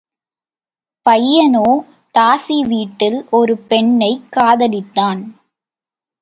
[1.05, 1.67] பையனோ
[2.15, 5.21] தாசி வீட்டில் ஒரு பெண்ணைக் காதலித்தான்.